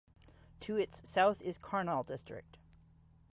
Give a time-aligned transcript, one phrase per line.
[0.61, 2.57] To its south is Karnal district.